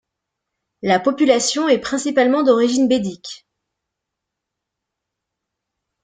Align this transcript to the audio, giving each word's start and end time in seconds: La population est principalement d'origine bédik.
La 0.81 0.99
population 0.99 1.67
est 1.69 1.77
principalement 1.77 2.41
d'origine 2.41 2.87
bédik. 2.87 3.45